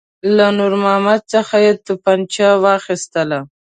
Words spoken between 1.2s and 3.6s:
څخه یې توپنچه واخیستله.